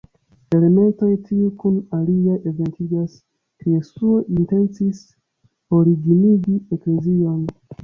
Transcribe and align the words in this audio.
Elementoj 0.59 1.09
tiuj 1.27 1.49
kun 1.63 1.75
aliaj 1.97 2.37
evidentigas 2.37 3.19
ke 3.19 3.75
Jesuo 3.75 4.23
intencis 4.41 5.05
originigi 5.83 6.59
eklezion. 6.81 7.41